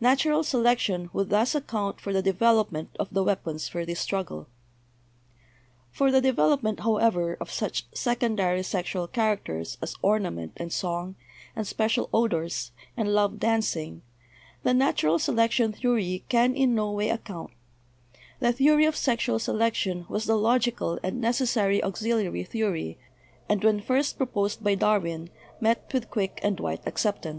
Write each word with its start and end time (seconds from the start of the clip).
Natural 0.00 0.40
selec 0.42 0.78
tion 0.78 1.10
would 1.12 1.28
thus 1.28 1.54
account 1.54 2.00
for 2.00 2.10
the 2.10 2.22
development 2.22 2.88
of 2.98 3.12
the 3.12 3.22
weap 3.22 3.46
ons 3.46 3.68
for 3.68 3.84
this 3.84 4.00
struggle. 4.00 4.46
For 5.90 6.10
the 6.10 6.22
development, 6.22 6.80
however, 6.80 7.34
of 7.38 7.50
such 7.50 7.84
secondary 7.92 8.62
sex 8.62 8.88
ual 8.94 9.12
characters 9.12 9.76
as 9.82 9.94
ornament 10.00 10.54
and 10.56 10.72
song, 10.72 11.16
and 11.54 11.66
special 11.66 12.08
odors, 12.14 12.70
and 12.96 13.12
'love 13.12 13.38
dancing,' 13.38 14.00
the 14.62 14.72
natural 14.72 15.18
selection 15.18 15.72
theory 15.72 16.24
can 16.30 16.56
in 16.56 16.74
no 16.74 16.90
way 16.90 17.10
account; 17.10 17.50
the 18.40 18.54
theory 18.54 18.86
of 18.86 18.96
sexual 18.96 19.38
selection 19.38 20.06
was 20.08 20.24
the 20.24 20.38
logi 20.38 20.70
cal 20.70 20.98
and 21.02 21.20
necessary 21.20 21.84
auxiliary 21.84 22.42
theory, 22.42 22.96
and 23.50 23.62
when 23.62 23.82
first 23.82 24.16
pro 24.16 24.24
posed 24.24 24.64
by 24.64 24.74
Darwin 24.74 25.28
met 25.60 25.92
with 25.92 26.08
quick 26.08 26.40
and 26.42 26.58
wide 26.58 26.80
acceptance. 26.86 27.26